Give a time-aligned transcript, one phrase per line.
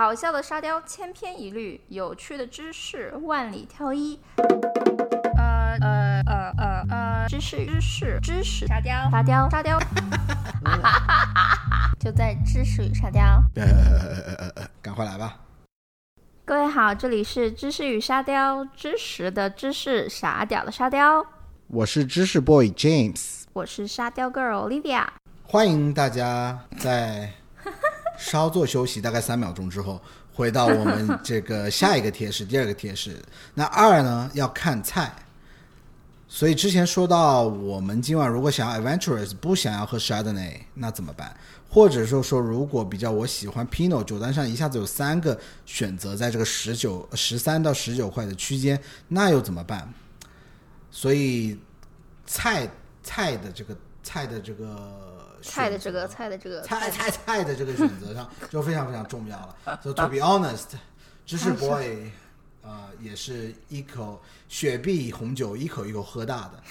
[0.00, 4.18] 好笑的沙雕千篇一律，有趣的知识万里挑一。
[5.36, 9.78] 呃呃呃呃呃，知识知识知识沙雕沙雕沙雕，
[11.98, 13.22] 就在知识与沙雕。
[13.56, 15.36] 呃呃呃呃，赶快来吧！
[16.46, 21.22] 各位好，这里是知识与沙雕，知识的知识，傻屌的沙雕。
[21.66, 25.06] 我是知识 boy James，我是沙雕 girl Olivia。
[25.42, 27.30] 欢迎大家在
[28.20, 30.00] 稍作休息大概三秒钟之后，
[30.34, 33.16] 回到我们这个下一个贴士，第二个贴士。
[33.54, 35.10] 那二呢要看菜，
[36.28, 41.34] 所以之前说到，我们今晚如果想要 adventurous，不想要喝 Chardonnay，那怎么办？
[41.68, 49.92] 或者说说，如果比较我喜欢 Pinot，酒单上一下子有三个选择，在这个十九、十三到十九块的区间，那又怎么办？
[50.90, 51.58] 所以
[52.26, 52.68] 菜
[53.02, 59.80] 菜的这个菜的这个菜的这个菜的这个菜菜菜的这个选择上 就非常非常重要了。
[59.82, 60.66] So to be honest，
[61.26, 62.10] 知识 boy，
[62.62, 66.62] 呃，也是一口雪碧红酒一口一口喝大的。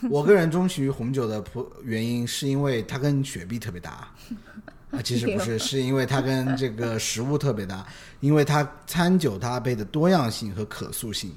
[0.10, 4.08] 我个人钟情于红酒的普原因，是因为它跟雪碧特别搭。
[4.90, 7.86] 啊，其实不是，是因为它跟这个食物特别搭，
[8.20, 11.36] 因为它餐酒搭配的多样性和可塑性。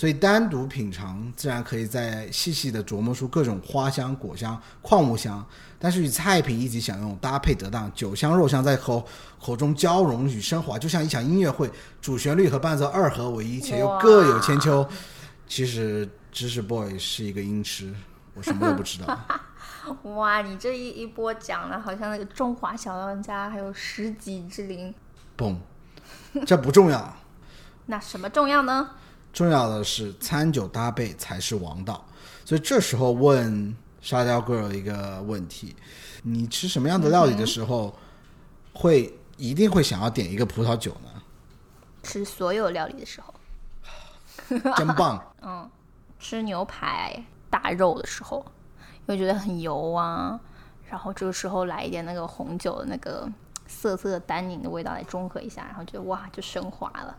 [0.00, 5.46] 所以单独品尝，自然可以再细细的琢磨出各种花香、果香、矿物香，
[5.78, 9.06] 但是与菜品一起享用，搭配得当，酒香肉香在口
[9.38, 14.88] 口中交融与升华，就像一场音乐会，主旋律和伴奏二合为一，且又各有千秋。
[15.46, 17.94] 其实知识 boy 是一个音痴，
[18.32, 19.18] 我什么都不知道。
[20.14, 24.94] 哇，你这一一波讲的，好像那个中华小当家，还有十级之灵，
[25.36, 25.56] 嘣，
[26.46, 27.14] 这不重要，
[27.84, 28.92] 那什么重要呢？
[29.32, 32.04] 重要的是餐酒搭配才是王道。
[32.44, 35.76] 所以这时候问沙雕 girl 一个问题：
[36.22, 37.94] 你吃什么样的料理的时候，
[38.72, 41.22] 会一定会想要点一个葡萄酒呢？
[42.02, 43.34] 吃所有料理的时候，
[44.76, 45.22] 真棒！
[45.42, 45.70] 嗯
[46.18, 48.44] 吃牛排大肉的时候，
[49.06, 50.38] 因为觉得很油啊，
[50.88, 53.26] 然后这个时候来一点那个红酒的那个
[53.66, 57.16] 涩涩的单宁的味道来中和一下，然后觉得哇就升华了。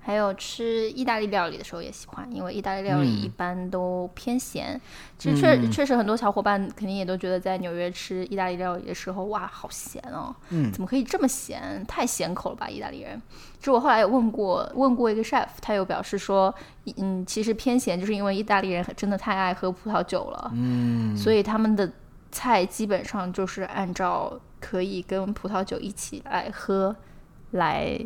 [0.00, 4.80] 还有吃意大利料理的时候也喜欢，因为意大利料理一般都偏咸。
[5.18, 11.84] 其实确、确实很多小伙伴肯定也都觉得在纽约吃意大利料理的时候，哇，好咸哦，嗯怎么可以这么咸？
[11.86, 13.20] 太咸口了吧，意大利人。
[13.58, 16.54] 其实我后来有问过问过一个 chef，他有表示说，
[16.96, 21.92] 嗯，其实偏咸就是因为意大利人真的太爱喝葡萄酒了，嗯，所以他们的
[22.30, 26.96] 菜基本上就是按照可以跟葡萄酒一起来喝
[27.50, 27.98] 来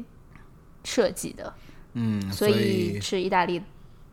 [0.82, 1.52] 设计的。
[1.94, 3.62] 嗯，所所以吃意大利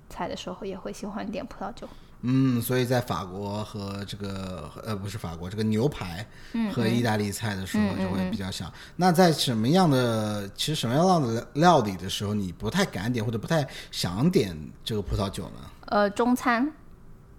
[0.09, 1.87] 菜的时候也会喜欢点葡萄酒。
[2.21, 8.69] 嗯，所以在法国和这个呃不是法国这个牛排嗯和意大利菜的时候就会比较像。
[8.97, 14.53] 那在什么样的其实什么样的料理的时候，你不太敢点或者不太想点
[14.83, 15.71] 这个葡萄酒呢？
[15.85, 16.69] 呃，中餐，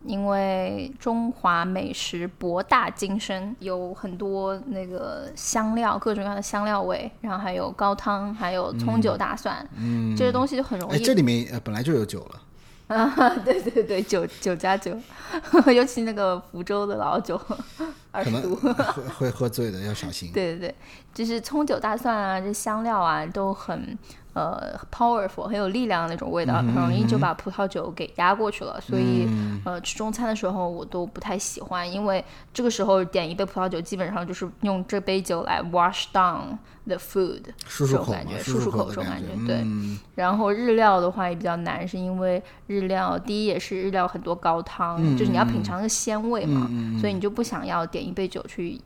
[0.04, 12.42] 因为中华美食博大精深，有很多那个香料，各种各样的香料味，然后还有高汤，还有葱酒大蒜，嗯，这些东西就很容哎，易这里面呃本来就有酒了。
[12.90, 13.08] 啊，
[13.44, 14.98] 对对对，酒酒加酒，
[15.72, 17.40] 尤其那个福州的老酒，
[18.10, 18.56] 二十度。
[18.56, 18.72] 会
[19.16, 20.32] 会喝醉的，要小心。
[20.32, 20.74] 对对对，
[21.14, 23.96] 就是葱酒大蒜啊，这香料啊都很
[24.32, 28.80] 呃 powerful，很有力量的那种味道，很容易就把葡萄酒给压过去了。
[28.80, 29.28] 所以、
[29.64, 39.56] 呃，吃中餐的时候我都不太喜欢，因为这个时候点一杯葡萄酒，基本上就是用这杯酒来 wash down the food，漱漱口嘛这种感觉，漱漱口这种感感觉觉，对。
[39.64, 46.68] 嗯然后日料的话也比较难，是因为日料第一也是日料很多高汤，嗯就是你要品尝那个鲜味嘛，
[47.00, 48.78] 所以你就不想要点一杯酒去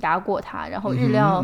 [0.00, 0.66] 压过它。
[0.66, 1.40] 然后日料、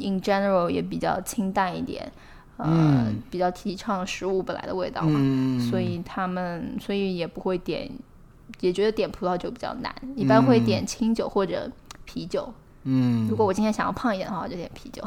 [0.00, 2.10] in general 也比较清淡一点，
[2.58, 7.90] 呃，比较提倡食物本来的味道嘛，嗯所以他们所以也不会点，
[8.60, 11.70] 也觉得点葡萄酒比较难，一般会点清酒或者
[12.04, 12.52] 啤酒。
[12.84, 15.02] 嗯如果我今天想要胖一点的话，我就点啤酒。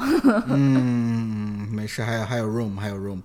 [0.48, 3.20] 嗯，没事，还有还有 room，还有 room。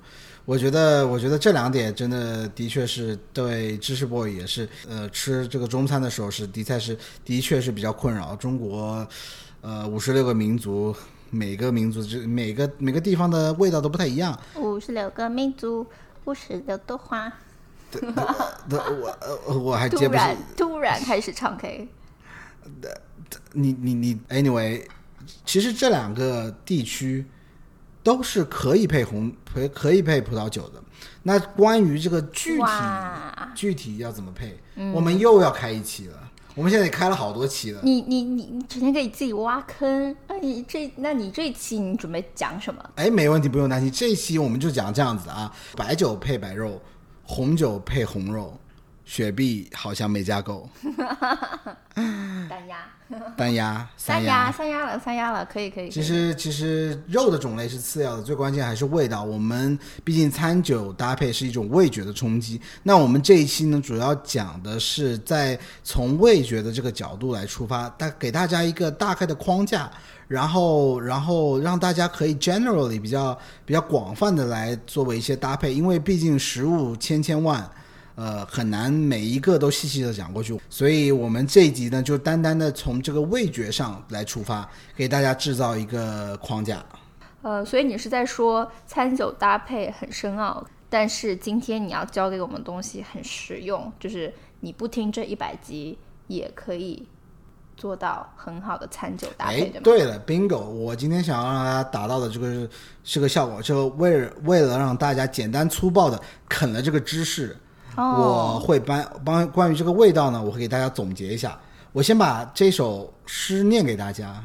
[0.44, 8.34] 我觉得，我觉得这两点真的的确是对知识 boy 也是，呃，吃这个中餐的时候是的确是的确是比较困扰。
[8.34, 9.06] 中国，
[9.61, 10.93] 呃，五十六个民族，
[11.31, 14.38] 每个民族就每个每个地方的味道都不太一样。
[14.56, 15.87] 五十六个民族，
[16.25, 17.32] 五十六朵花。
[18.69, 21.88] 那我呃我还接不上突然开始唱 K，
[23.53, 24.87] 你你你，anyway，
[25.44, 27.27] 其实这两个地区
[28.05, 30.81] 都是可以配红可可以配葡萄酒的。
[31.25, 32.65] 那关于这个具体，
[33.56, 34.56] 具体要怎么配，
[34.94, 36.30] 我们又要开一期了。
[36.55, 37.81] 我们现在也开了好多期了。
[37.82, 42.85] 你你你你整天给自己挖坑，那你这那你这一期你准备讲什么？
[42.97, 43.91] 哎，没问题，不用担心。
[43.91, 46.81] 这一期我们就讲这样子啊，白酒配白肉，
[47.23, 48.58] 红酒配红肉，
[49.11, 50.69] 雪碧好像没加够，
[52.49, 52.79] 单压，
[53.37, 54.45] 单压、三压。
[54.47, 55.69] 压，三压了，三压了，可以。
[55.69, 59.25] 可以其实其实肉的种类是次要的，最关键还是味道。
[59.25, 62.61] 我们毕竟餐酒搭配是一种味觉的冲击。
[62.85, 69.91] 那我们这一期呢，主要讲的是在从味觉的这个角度来出发，大给大家一个大概的框架，
[70.29, 77.69] 然后然后让大家可以 generally 比较比较广泛的来作为一些搭配，因为毕竟食物千千万。
[78.20, 86.84] 呃，很难每一个都细细的讲过去，所以我们这一集呢，就单单的从这个味觉上来出发，给大家制造一个框架。
[87.40, 94.31] 呃，所以你是在说餐酒搭配很深奥，但是今天你要教给我们东西很实用，就是
[94.61, 95.96] 你不听这一百集
[96.26, 97.08] 也可以
[97.75, 100.58] 做到很好的餐酒搭配，哎对，了，bingo！
[100.58, 102.70] 我今天想要让大家达到的这个是
[103.02, 107.25] 是个效果，就为了为了让大家简单粗暴的啃了这个知
[107.90, 111.58] 识，我哦，会帮帮关于这个味道呢，我会给大家总结一下。
[111.92, 114.42] 我先把这首诗念给大家，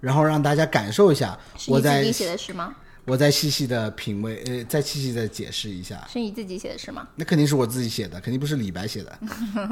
[0.00, 2.74] 然后让大家感受一下，是我在写的诗吗？
[3.04, 6.06] 我再细细的品味，呃，再细细的解释一下。
[6.12, 7.08] 是你自己写的诗吗？
[7.16, 9.18] 那肯定是我自己写的，肯定不是李白写的。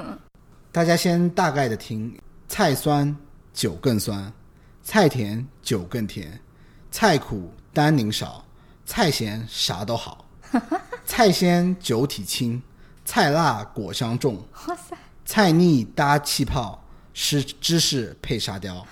[0.72, 2.18] 大家先大概的听：
[2.48, 3.14] 菜酸
[3.52, 4.32] 酒更酸，
[4.82, 6.40] 菜甜酒更甜，
[6.90, 8.44] 菜苦单宁少，
[8.84, 10.24] 菜咸啥都好，
[11.04, 12.60] 菜鲜酒体轻，
[13.06, 14.36] 菜辣果香重，
[14.66, 14.94] 哇塞，
[15.24, 18.86] 菜腻搭气泡，是芝士配沙雕。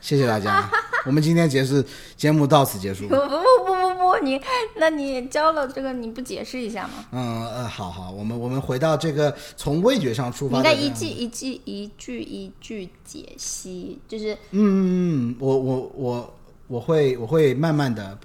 [0.00, 0.68] 谢谢大家，
[1.06, 1.82] 我们今天结束
[2.16, 3.14] 节目到此结束不。
[3.14, 4.40] 不不不不不，你
[4.76, 7.04] 那你教了这个你不解释一下吗？
[7.12, 10.72] 嗯呃，好好，我们我们回到这个从味觉上出发应该。
[10.72, 16.34] 一句一句一句一句解析，就是嗯嗯嗯，我我我
[16.66, 18.18] 我会我会慢慢的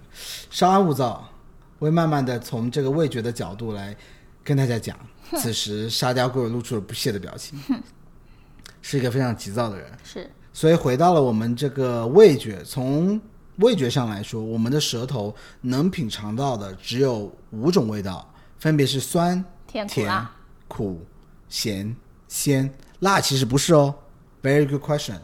[0.50, 1.33] 稍安勿躁，我
[1.84, 3.96] 会慢慢的从这个味觉的角度来
[4.44, 4.98] 跟大家讲。
[5.38, 7.58] 此时沙雕给我露出了不屑的表情，
[8.82, 9.92] 是一个非常急躁的人。
[10.04, 13.20] 是所以回到了我们这个味觉，从
[13.58, 20.32] 味觉上来说，我们的舌头能品尝到的只有五种味道，分别是酸、甜甜苦辣。、
[20.68, 21.06] 苦、
[21.50, 21.96] 咸、
[22.28, 22.72] 鲜。
[23.00, 23.94] 辣其实不是哦
[24.44, 25.18] ，very good question。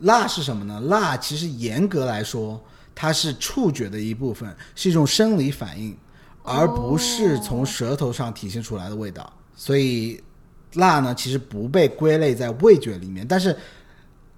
[0.00, 0.80] 辣是什么呢？
[0.80, 2.62] 辣其实严格来说，
[3.00, 5.96] 它是触觉的一部分，是一种生理反应，
[6.42, 9.32] 而不是从舌头上体现出来的味道。
[9.56, 10.22] 所以
[10.74, 13.56] 辣呢，其实不被归类在味觉里面，但是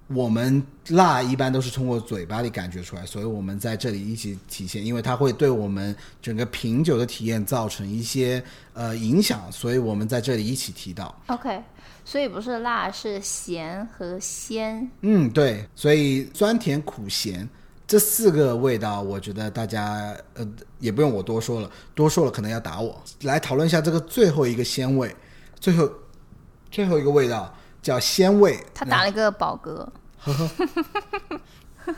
[0.07, 11.13] 我们辣一般都是通过嘴巴里感觉出来，所以我们在这里一起体现，因为它会对我们整个品酒的体验造成一些呃影响，所以我们在这里一起提到。
[11.27, 11.61] OK，
[12.05, 14.89] 所以不是辣，是咸和鲜。
[15.01, 17.45] 嗯，对，所以酸甜苦咸
[17.85, 20.47] 这四个味道，我觉得大家呃
[20.79, 23.01] 也不用我多说了，多说了可能要打我。
[23.21, 25.15] 来讨论一下这个最后一个鲜味，
[25.59, 25.89] 最后
[26.71, 28.57] 最后一个味道叫鲜味。
[28.73, 29.69] 他打了一个饱嗝，
[30.19, 30.83] 呵呵呵呵呵
[31.85, 31.95] 呵呵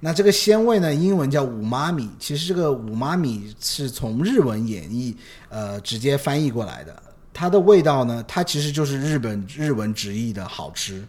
[0.00, 2.08] 那这个鲜味呢，英文叫五妈米。
[2.20, 5.14] 其实这个五妈米是从日文演绎，
[5.48, 7.02] 呃，直接翻译过来的。
[7.34, 11.04] 它的味道呢，它其实就是日本日文直译的好吃。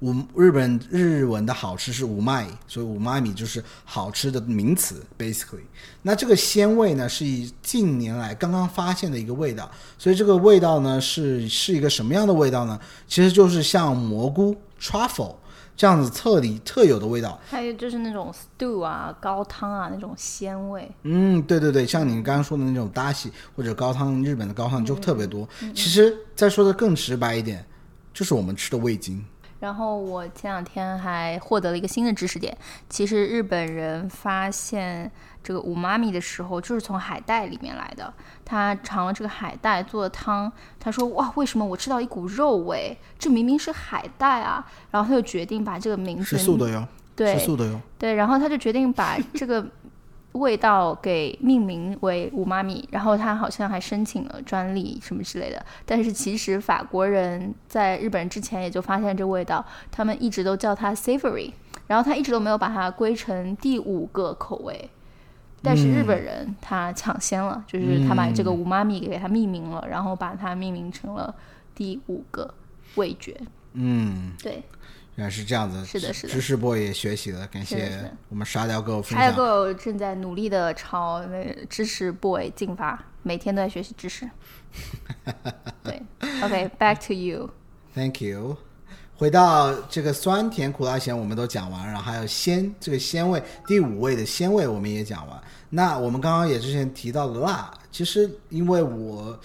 [0.00, 5.64] 五日本日文的好吃是五麦，所以五麦米就是好吃的名词，basically。
[6.02, 12.78] 那这个鲜味呢，是以近年来刚刚发现的一个味道，所以这个味道呢是是一个什么样的味道呢？
[13.06, 15.34] 其实就是像蘑菇 truffle
[15.74, 17.40] 这样子特里特有的味道。
[17.48, 20.90] 还有就是那种 stew 啊、高汤啊那种鲜味。
[21.04, 25.48] 嗯，对对对，像你刚刚说的那种搭喜或者高汤，日本的高汤就特别多。
[25.74, 27.66] 其实再说的更直白一点，
[28.12, 29.24] 就是我们吃的味精。
[29.60, 32.56] 然后我前两天还获得了一个新的知识点，
[32.88, 35.10] 其实日本人发现
[35.42, 38.12] 这个五妈咪的时候，就是从海带里面来的。
[38.44, 42.96] 他尝了这个海带做的汤，他说：“哇，为什么我吃到一股肉味？
[43.18, 47.80] 这明明是海带啊！”然后他就决定把这个名字是素的哟，对是素的哟。
[47.98, 49.66] 对，然后他就决定把这个
[50.36, 55.64] 味道给命名为五妈咪，然后他好像还申请了专利什么之类的。
[55.84, 61.52] 但是其实法国人在日本人之前也就发现这味道，他们一直都叫它 savory，
[61.86, 64.90] 然后他一直都没有把它归成第五个口味。
[65.62, 71.34] 但是日本人他抢先了，就是他把这个五妈咪给它命名了，然后把它命名成了
[71.74, 72.54] 第五个
[72.94, 73.36] 味觉。
[73.72, 74.62] 嗯，对，
[75.16, 75.84] 原来是这样子。
[75.84, 79.36] 是的是的知识 boy 也学习了，感谢我们沙雕哥分还有享。
[79.36, 84.30] 个正在努力的朝那知识 boy 进发，每天都在学习知识。
[85.82, 86.02] 对
[86.42, 87.50] ，OK，back、to you。
[87.94, 88.56] Thank you。
[89.18, 95.42] 回到这个酸甜苦辣咸，我们都讲完，然后还有鲜这个鲜味，第五味的鲜味我们也讲完。
[95.70, 99.40] 那我们刚刚也之前提到了辣，其实因为我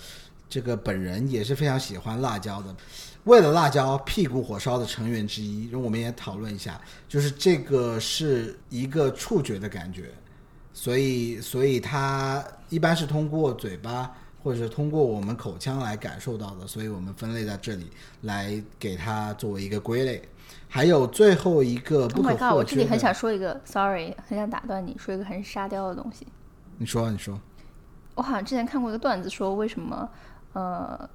[0.51, 2.75] 这个本人也是非常喜欢辣椒的。
[3.23, 10.11] 为了辣椒，屁股火烧的成员之一，我们也讨论一下，就是这个是一个触觉的感觉，
[10.73, 17.89] 所以所以它一般是通过嘴巴或者是通过我们口腔来感受到的，所以我们分类在这里
[18.23, 20.21] 来给它作为一个归类。
[20.67, 22.57] 还有最后一个不 Oh 可 my god！
[22.57, 26.27] 我这里很，想说一个，sorry，很想打断你说一个很沙雕的东西。
[26.77, 27.39] 你说你说，
[28.15, 30.09] 我好像之前看过一个段子，说为什么
[30.53, 31.09] 呃，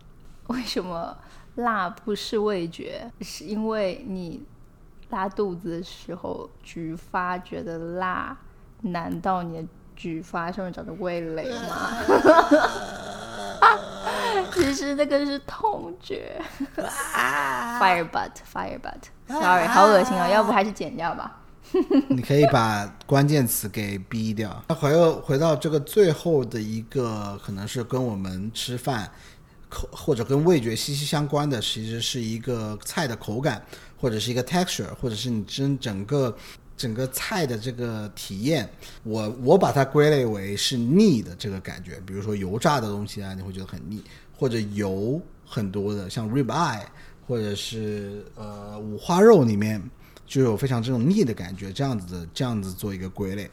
[0.49, 1.17] 为什么
[1.57, 4.45] 辣不是味觉，是因为你
[5.11, 8.37] 拉肚子的时候菊发觉得辣，
[8.83, 11.91] 难道你的菊发上面长着味蕾吗？
[14.53, 16.41] 其实那个是痛觉
[16.77, 20.29] ，fire butt fire butt，sorry，好恶心啊！
[20.29, 21.41] 要不还是剪掉吧。
[22.09, 24.65] 你可以把关键词给逼掉。
[24.69, 29.11] 那回又回到这个最后的一个，可能是跟我们吃饭
[29.69, 33.63] 口或者跟味觉息息相关的，其实是一个菜的口感，
[34.01, 36.35] 或者是一个 texture，或者是你真整个
[36.77, 38.69] 整个菜的这个体验。
[39.03, 44.03] 我我把它归类为是腻的这个感觉，比如说油炸的东西啊，你会觉得很腻，
[44.37, 46.83] 或者油很多的，像 rib eye，
[47.27, 49.83] 或者是呃五花肉里面。
[50.27, 53.49] 就有非常这种腻的感觉，这样子的这样子做一个归类。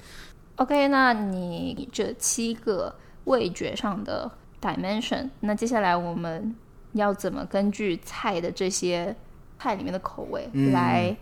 [0.56, 2.94] OK，那你这七个
[3.26, 4.30] 味觉上的
[4.62, 6.54] dimension，那接下来我们
[6.94, 9.16] 要怎么根据菜的这些
[9.60, 11.16] 菜里面的口味来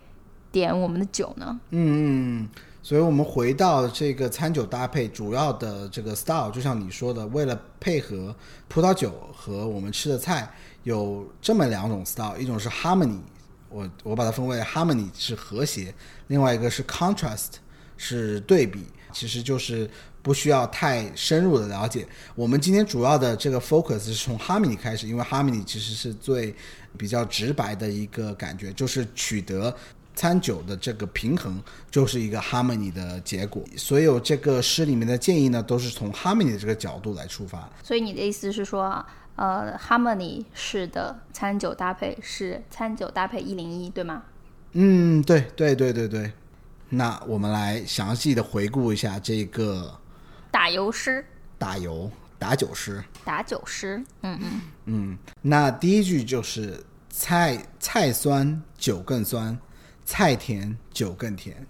[0.51, 1.60] 点我们的酒呢？
[1.70, 2.50] 嗯嗯，
[2.81, 8.36] 所以我们回到这个餐酒搭配主要的这个 style，就像你说的，为了配合
[8.67, 10.51] 葡萄酒和我们吃的菜，
[10.84, 13.20] 有这么两种 style，一种是 harmony，
[13.72, 15.94] 我我把它分为 harmony 是和谐，
[16.28, 17.54] 另外一个是 contrast
[17.98, 19.90] 是对比，其实就是
[20.22, 22.06] 不需要太深入的了解。
[22.36, 26.54] 我们今天主要的这个 focus 是从 harmony 开始，因为 harmony 其实是最
[26.98, 29.75] 比较直白的一个感觉，就是取得
[30.15, 33.63] 餐酒的这个平衡，就是一个 harmony 的结果。
[33.77, 37.70] 所有这个诗里面的建议呢，都是从 harmony 的这个角度来出发。
[37.84, 44.24] 所以你的意思是说，呃，harmony 式的餐酒搭配是餐酒搭配一零一，对吗？
[44.74, 46.32] 嗯，对对对对对。
[46.89, 49.98] 那我们来详细的回顾一下这个
[50.51, 51.25] 打油诗、
[51.58, 53.01] 打油打酒诗。
[53.24, 59.58] 打酒诗，嗯嗯，嗯，那第一句就是菜菜酸酒更酸，
[60.12, 61.65] 菜甜酒更甜。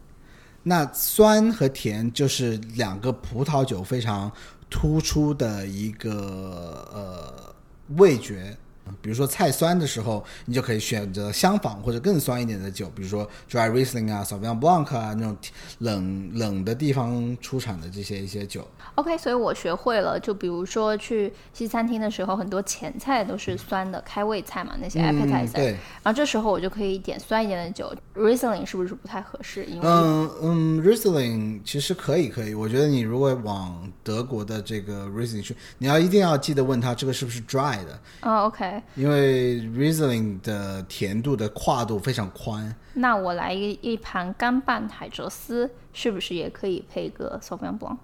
[0.63, 4.31] 那酸和甜就是两个葡萄酒非常
[4.67, 7.55] 突出的一个呃
[7.97, 8.57] 味觉。
[9.01, 15.37] 比如说菜酸的时候，你就可以选择相仿或者更酸一点的酒，比如说 Dry Riesling 啊、Sauvignon Blanc 啊那种
[15.79, 18.67] 冷冷的地方出产的这些一些酒。
[18.95, 20.19] OK，所以我学会了。
[20.19, 25.65] 就比如说去西餐厅的时候，很多前菜都是酸的，开胃菜嘛，那些嗯 appetizer、对，
[26.03, 29.65] 然后这时候我就可以点酸一点的酒，Riesling 是不是不太合适？
[29.65, 42.75] 因为、嗯嗯，Riesling 其实可以可以，我觉得你如果往德国的这个 Riesling 去，你要一定要记得问他这个是不是 dry 的，哦，OK，因为 Riesling 的甜度的跨度非常宽。
[42.93, 47.97] 那我来一一盘干拌海蜇丝，是不是也可以配个 Sauvignon Blanc？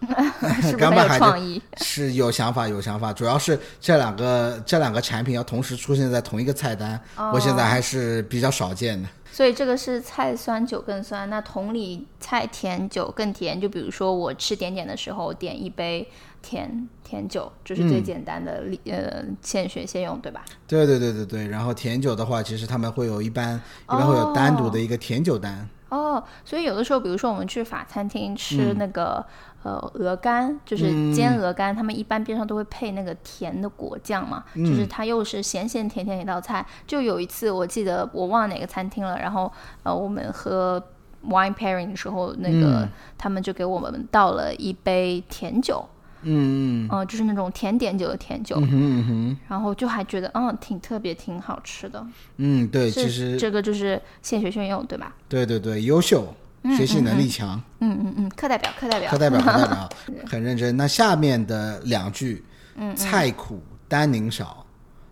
[0.62, 1.60] 是不是很有创意？
[1.76, 6.98] 是有想法有想法，主要是这两个这两个产品要同时出现在同一个菜单，
[7.32, 9.08] 我现在还是比较少见的。
[9.32, 11.30] 所以这个是菜酸酒更酸。
[11.30, 13.60] 那同理，菜甜酒更甜。
[13.60, 16.08] 就比如说我吃点点的时候，点一杯
[16.42, 20.44] 甜甜酒，这是最简单的，呃，现学现用，对吧？
[20.66, 25.68] 对对对对对，然后甜酒的话，其实他们会有一般一般会有单独的一个甜酒单。
[25.90, 29.26] 哦，所以有的时候，比如说我们去法餐厅吃那个、
[29.62, 36.64] 呃鹅肝，就是煎鹅肝，他们一般边上都会配那个甜的果酱嘛，就是它又是咸咸甜甜的一道菜。
[36.86, 39.52] 就有一次我记得我忘了哪个餐厅了，然后
[39.82, 40.82] 呃我们喝
[41.26, 42.88] wine pairing 的时候，那个、
[43.18, 45.84] 他们就给我们倒了一杯甜酒。
[46.22, 52.06] 嗯嗯、就是那种甜点酒的甜酒，嗯哼嗯哼然后就还觉得嗯挺特别，挺好吃的。
[52.36, 55.14] 嗯，对，其实这个就是现学现用，对吧？
[55.30, 56.34] 对对对，优秀，
[56.76, 57.60] 学习能力强。
[57.80, 59.18] 嗯嗯嗯，课代表，课代表课。
[59.18, 59.88] 代表，课代表
[60.28, 60.76] 很认真。
[60.76, 62.44] 那下面的两句，
[62.76, 64.64] 嗯菜苦单宁少，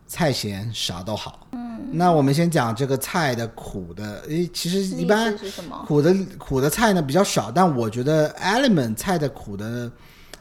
[0.06, 1.46] 菜咸啥都好。
[1.52, 5.34] 嗯，那我们先讲这个菜的苦的，诶，其实一般？
[5.86, 9.90] 苦的苦的菜呢比较少，但我觉得 element 菜的苦的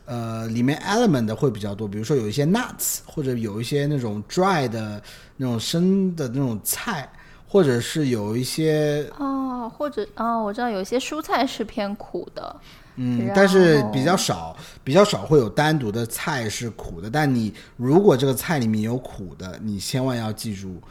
[0.06, 5.02] 呃，里面 element 的会比较多，比如说有一些 nuts，或者有一些那种 dry 的
[5.36, 7.10] 那种生的那种菜，
[7.48, 12.56] 或者是有一些哦，或者哦，我知道有些蔬菜是偏苦的，
[12.98, 17.10] 嗯但是比较少，比较少会有单独的菜是苦的。
[17.10, 20.82] 但你如果这个菜里面有苦的，你千万要记住，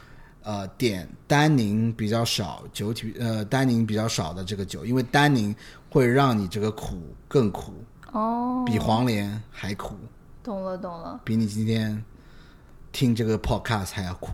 [0.42, 5.54] 呃，点单宁比较少、酒体呃单宁比较少的这个酒，因为单宁
[5.90, 6.96] 会让你这个苦
[7.28, 7.72] 更苦，
[8.12, 9.94] 哦，比黄连还苦，
[10.42, 12.02] 懂了懂了，比你今天
[12.97, 14.31] 听这个 podcast 还要苦。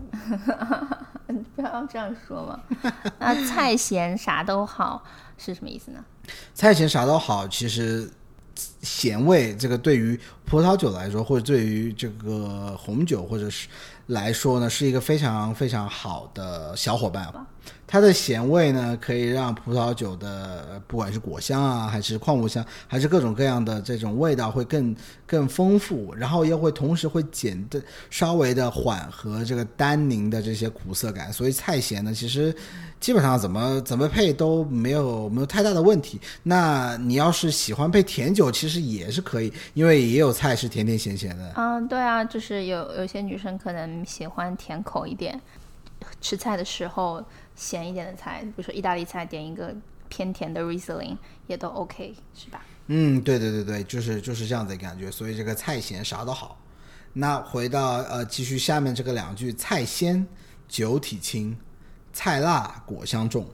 [1.27, 2.57] 你不要这样说嘛。
[3.19, 5.03] 那菜咸啥都好
[5.37, 5.99] 是什么意思呢？
[6.53, 8.09] 菜咸啥都好，其实
[8.81, 13.67] 咸味这个对于葡萄酒来说，或者对于这个红酒或者是
[14.07, 17.29] 来说呢，是一个非常非常好的小伙伴。
[17.85, 24.95] 它的咸味呢，可以让葡萄酒的不管是果香啊，还是矿物香，还是各种各样的这种味道会更
[25.27, 27.79] 更丰富，然后又会同时会减的
[28.09, 31.31] 稍微的缓和这个单宁的这些苦涩感。
[31.31, 32.55] 所以菜咸呢，其实
[32.99, 36.19] 基本上怎么怎么配都没有没有太大的问题。
[36.41, 41.53] 那你要是喜欢配甜酒，其实也是可以，因为也有菜是甜甜咸咸的。
[41.57, 45.39] 嗯，对啊，就是有有些女生可能喜欢甜口一点，
[46.19, 47.23] 吃菜的时候
[47.55, 49.75] 咸一点的菜，比如说意大利菜，点一个
[50.09, 51.17] 偏甜的 Riesling
[51.47, 52.65] 也都 OK，是吧？
[52.87, 55.09] 嗯，对对对对，就是就是这样子的感觉。
[55.09, 56.59] 所以这个菜咸啥都好。
[57.13, 60.25] 那回到呃，继续下面这个两句：菜鲜，
[60.67, 61.55] 酒体轻；
[62.11, 63.45] 菜辣，果香重。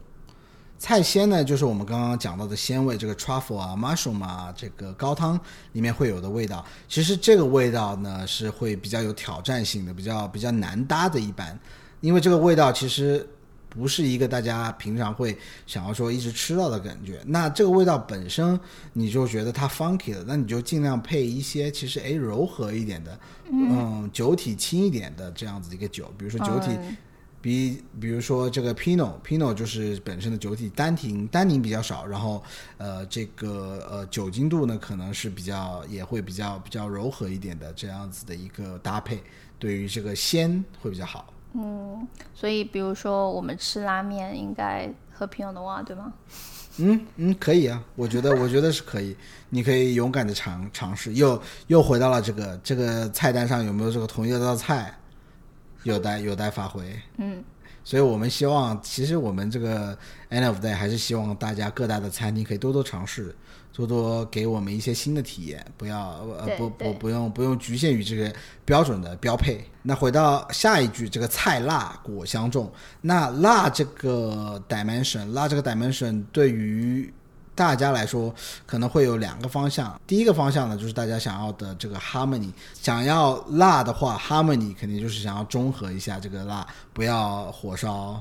[0.78, 5.38] 菜鲜呢，就是我们刚刚讲到的鲜味，这个 truffle 啊、mushroom 啊，这个高汤
[5.72, 6.64] 里面会有的味道。
[6.88, 11.20] 其实这个味道呢，是会比较有挑战性的，比较比较难搭的。
[11.20, 11.58] 一般，
[12.00, 13.28] 因为这个味道其实
[13.70, 15.34] 不是一个大家平常会
[15.66, 17.22] 想要说一直吃到的感觉。
[17.24, 18.60] 那这个味道本身
[18.92, 23.18] 你就觉得它 funky 了，那你就尽量配一些其实哎柔和一点的，
[23.50, 26.72] 嗯，酒体轻一点的这样子一个酒，比如说酒体。
[26.72, 26.96] 嗯
[27.42, 32.44] 比比如说这个 Pinot，Pinot 就是本身的酒体单宁单宁比较少，然后
[32.76, 39.22] 呃这个呃酒精度呢可能是比较也会比较比较柔和一点的这样子的一个搭配，
[39.58, 41.32] 对于这个鲜会比较好。
[41.52, 46.12] 嗯，所以比如说我们吃拉面应该喝 Pinot Noir 对吗？
[46.78, 49.16] 嗯嗯，可以啊，我觉得 我觉得是可以，
[49.50, 51.14] 你可以勇敢的尝尝试。
[51.14, 54.94] 又又回到了这个这个菜单上有没有这个同一道菜，
[55.82, 56.84] 有待有待发挥。
[57.18, 57.42] 嗯，
[57.82, 59.96] 所以我们希望，其实我们这个
[60.30, 63.34] end of day 还是希望大家各大的餐厅可以多多尝试，
[63.72, 68.32] 多多给我们一些新的体验，不要呃不不不用不用局限于这个
[68.64, 69.64] 标准的标配。
[69.82, 77.12] 那回到下一句，这个菜辣果香重，那辣这个 dimension，辣这个 dimension 对于
[77.60, 80.00] 大家来说可能会有两个方向。
[80.06, 88.18] 第一个方向呢，就是大家想要的这个 harmony，想要辣的话，harmony 肯定就是想要中和一下这个辣，不要火烧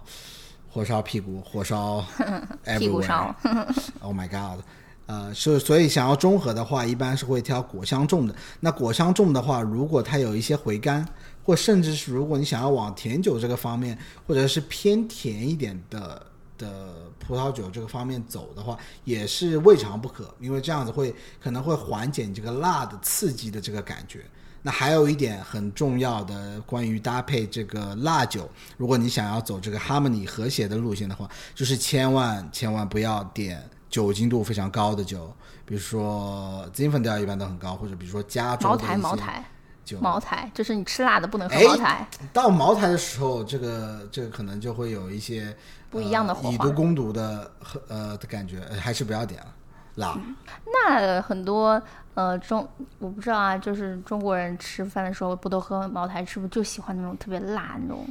[0.70, 2.04] 火烧屁股，火烧
[2.78, 3.34] 屁股烧。
[4.04, 4.62] Oh my god！
[5.06, 8.36] 呃，是所以想要中和的话，一般是会挑果香重的。
[8.60, 11.08] 那果香重的话，如果它有一些回甘，
[11.46, 13.98] 或甚至是如果你想要往甜酒这个方面，
[14.28, 16.22] 或者是偏甜一点的
[16.60, 24.24] 的葡萄酒这个方面走的话，也是未尝不可，因为这样子会可能会缓解你这个辣的刺激的这个感觉。
[24.62, 35.34] 那还有一点很重要的，关于搭配这个辣酒，如果你想要走这个 harmony 和谐的路线的话，就是千万千万不要点酒精度非常高的酒，
[35.66, 39.46] 比如说金粉调一般都很高，或者比如说加州茅台，茅台，
[39.86, 40.00] 酒。
[40.02, 42.08] 茅台，就是你吃辣的不能喝哎茅台。
[42.34, 45.56] 到茅台的时候，这个这个可能就会有一些
[45.90, 49.48] 不一样的火花呃以毒攻毒的喝呃的感觉，呃还是不要点了
[49.96, 50.18] 辣。
[50.66, 51.82] 那很多
[52.14, 52.68] 呃中
[53.00, 58.08] 我不知道啊，就是中国人吃饭的时候不都喝茅台，是不是就喜欢那种特别辣那种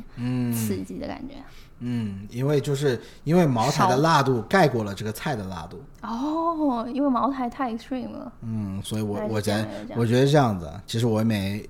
[0.53, 1.35] 刺激的感觉？
[1.81, 5.81] 嗯，因为就是因为茅台的辣度盖过了这个菜的辣度。
[6.03, 8.33] 哦，因为茅台太 extreme 了。
[8.43, 11.65] 嗯，所以我我觉得我觉得这样子，其实我也没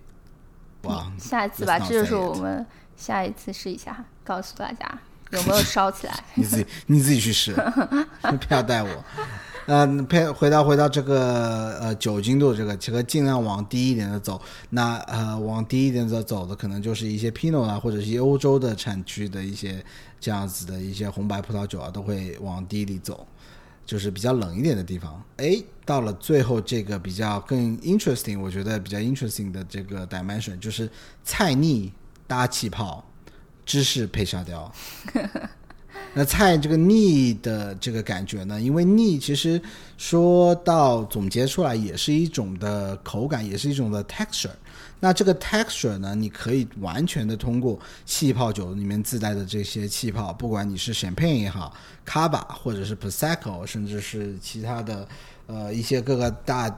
[0.85, 2.65] 哇，下一次吧，这就是我们
[2.97, 4.99] 下一次试一下，告诉大家
[5.31, 6.25] 有没有烧起来。
[6.35, 7.53] 你自己你自己去试，
[8.23, 9.05] 不要带我。
[9.67, 14.41] 呃，配回到回到这个呃酒精度这个，这个尽量往低一点的走。
[14.71, 19.85] 那呃往低一点的走的，可能就是一些 Pinot 啊，或者是一些欧洲的产区的一些
[20.19, 23.27] 这样子的一些红白葡萄酒啊，都会往低里走，
[23.85, 25.23] 就是比较冷一点的地方。
[25.37, 30.91] 哎，到了最后这个比较更 interesting，我觉得比较 interesting 的这个 dimension 就是
[31.23, 31.93] 菜腻
[32.27, 33.05] 搭气泡，
[33.69, 34.73] 芝士配沙雕。
[36.15, 38.59] 那菜这个腻的这个感觉呢？
[38.59, 39.61] 因为腻其实
[39.99, 44.51] 说到总结出来也是一种的口感，也是一种的 texture。
[45.01, 51.77] 那这个 texture 呢，你可以完全的通过气泡酒里面自带的这些气泡，不管你是 champagne 也好
[52.07, 55.07] ，cava 或者是 prosecco，甚至是其他的
[55.49, 56.71] 呃一些各个大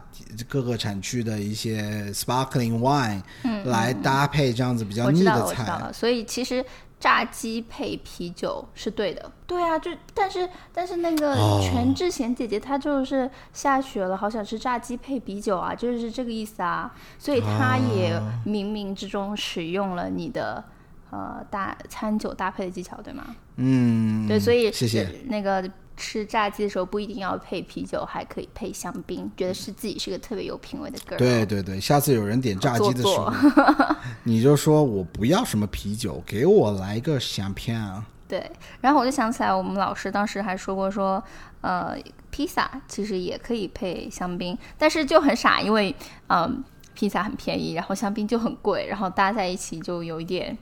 [0.49, 3.21] 各个产区的一些 sparkling wine，
[3.67, 5.91] 来搭配这样子比较腻的菜。
[5.93, 6.65] 所以其实
[6.99, 9.31] 炸鸡配啤酒是对的。
[9.47, 16.91] 对啊，就但是但是那个哦全智贤姐姐她就是下雪了，好想吃炸鸡配啤酒啊，就是这个意思啊。
[17.19, 20.65] 所以她也哦冥冥之中使用了你的。
[21.13, 23.35] 呃，搭餐酒搭配的技巧，对吗？
[23.57, 25.69] 嗯，对，所以谢谢呃那个
[26.01, 31.19] 吃炸鸡的时候不一定要配啤酒，还可以配香槟，觉得是自己是个特别有品味的 girl。
[31.19, 38.03] 对对对，下次有人点炸鸡的时候做， 你就说我不要什么啤酒，给我来一个香片啊。
[38.27, 41.23] 对，然后我就想起来，我们老师当时还说过说，
[41.61, 41.95] 呃，
[42.31, 45.95] 披萨其实也可以配香槟，但是就很傻，因为
[46.29, 50.57] 嗯，披萨很便宜，然后香槟就很贵，然后搭在一起就有一点，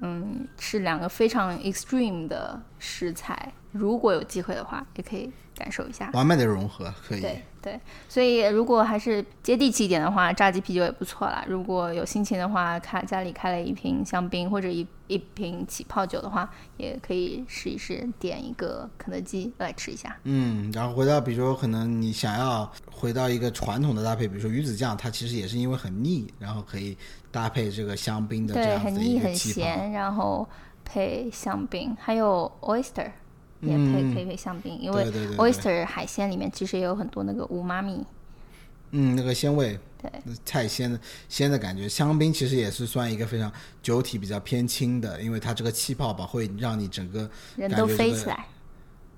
[0.00, 3.52] 嗯，是两个非常 extreme 的食材。
[3.72, 6.10] 如果有机会的话，也可以感受一下。
[6.12, 7.20] 完美的融合，可以。
[7.20, 11.44] 对对，所以如果还是接地气一点的话，炸鸡啤酒也不错啦。
[11.48, 20.16] 如果有心情的话，开家里开了一瓶香槟或者一一瓶起泡酒的话，也可以试一试，点一个肯德基来吃一下。
[20.24, 26.98] 嗯，然后回到比如说可能你想要回到一个传统的搭配，比如说鱼子酱，它其实也是因为很腻，然后可以
[27.30, 29.34] 搭配这个香槟的这对，样的一很腻很。
[29.36, 30.48] 咸，然后
[30.84, 33.08] 配香槟，还有 oyster
[33.62, 35.04] 也可以配香槟，因为
[35.38, 38.04] oyster 海鲜里面其实也有很多那个五妈咪。
[38.90, 40.12] 嗯，那个鲜味，对，
[40.44, 41.88] 菜鲜的鲜的感觉。
[41.88, 48.46] 香槟其实也是算一个非常酒体比较偏轻的，因为它这个气泡吧会让你整个人都飞起来，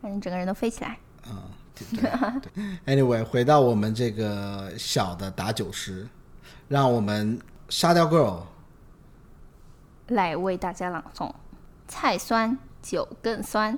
[0.01, 0.97] 让你整个人都飞起来。
[1.29, 1.43] 嗯，
[1.75, 2.11] 对对
[2.55, 2.63] 对。
[3.03, 6.07] Anyway，回到我们这个小的打酒师，
[6.69, 8.43] 让我们沙雕 girl
[10.09, 11.33] 来为大家朗诵：
[11.89, 13.77] 菜酸酒更酸，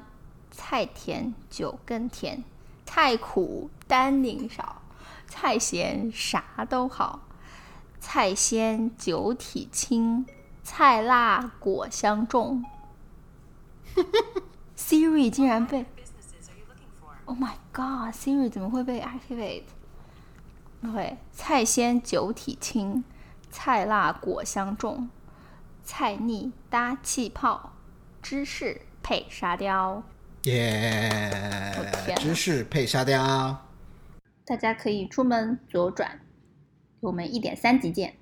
[0.51, 2.43] 菜甜酒更甜，
[2.85, 4.83] 菜苦单宁少，
[5.27, 7.21] 菜咸啥都好，
[8.01, 10.27] 菜鲜酒体轻，
[10.63, 12.65] 菜辣果香重。
[14.77, 15.87] Siri 竟然被
[17.25, 19.65] Oh my God！Siri 怎么会被 activate？
[20.81, 23.03] 对，菜鲜酒体轻，
[23.51, 25.09] 菜辣果香重，
[25.83, 27.73] 菜腻搭气泡，
[28.23, 30.03] 芝士配沙雕。
[30.47, 31.31] 耶
[32.19, 33.17] 芝士配沙雕。
[34.45, 36.21] 大家可以出门左转，
[37.01, 38.15] 我们一点三级见，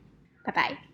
[0.43, 0.94] 拜拜。